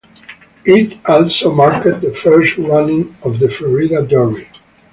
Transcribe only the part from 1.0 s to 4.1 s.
also marked the first running of the Florida